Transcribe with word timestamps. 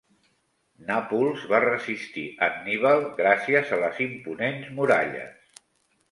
Nàpols 0.85 1.41
va 1.49 1.57
resistir 1.65 2.23
Anníbal 2.47 3.05
gràcies 3.19 3.73
a 3.77 3.79
les 3.83 4.01
imponents 4.07 4.71
muralles. 4.79 5.61